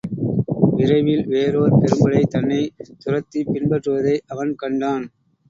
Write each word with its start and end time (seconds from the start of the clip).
விரைவில் 0.71 1.25
வேறோர் 1.25 1.75
பெரும்படை 1.75 2.21
தன்னைத் 2.27 2.73
துரத்திப் 3.03 3.51
பின்பற்றுவதை 3.53 4.17
அவன் 4.27 4.55
கண்டான். 4.55 5.07